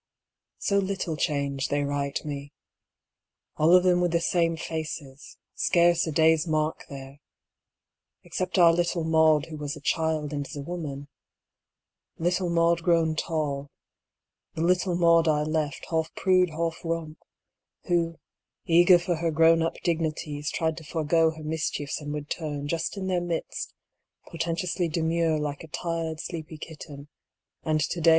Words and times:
So 0.57 0.79
little 0.79 1.15
change, 1.15 1.67
they 1.67 1.83
write 1.83 2.25
me: 2.25 2.53
all 3.57 3.75
of 3.75 3.83
them 3.83 4.01
with 4.01 4.11
the 4.13 4.19
same 4.19 4.57
faces, 4.57 5.37
scarce 5.53 6.07
a 6.07 6.11
day's 6.11 6.47
mark 6.47 6.85
there— 6.89 7.19
except 8.23 8.57
our 8.57 8.73
little 8.73 9.03
Maude 9.03 9.45
who 9.45 9.57
was 9.57 9.75
a 9.75 9.79
child 9.79 10.33
and 10.33 10.47
is 10.47 10.55
a 10.55 10.61
woman: 10.61 11.07
little 12.17 12.49
Maude 12.49 12.81
grown 12.81 13.15
tall: 13.15 13.69
the 14.55 14.63
little 14.63 14.95
Maude 14.95 15.27
I 15.27 15.43
left 15.43 15.85
half 15.91 16.11
prude 16.15 16.49
half 16.49 16.79
romp, 16.83 17.19
who, 17.83 18.17
eager 18.65 18.97
for 18.97 19.17
her 19.17 19.29
grown 19.29 19.61
up 19.61 19.75
dignities, 19.83 20.49
tried 20.49 20.77
to 20.77 20.83
forego 20.83 21.29
her 21.29 21.43
mischiefs 21.43 22.01
and 22.01 22.11
would 22.11 22.27
turn, 22.27 22.67
just 22.67 22.97
in 22.97 23.05
their 23.05 23.21
midst, 23.21 23.75
portentously 24.31 24.87
demure 24.89 25.37
like 25.37 25.63
a 25.63 25.67
tired 25.67 26.19
sleepy 26.19 26.57
kitten, 26.57 27.07
and 27.61 27.81
to 27.81 27.87
day 27.87 27.93
COMING 27.93 28.03
HOME. 28.05 28.09